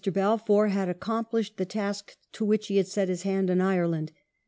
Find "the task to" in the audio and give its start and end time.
1.57-2.43